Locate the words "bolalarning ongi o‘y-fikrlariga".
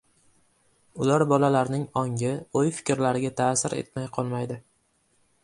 1.31-3.35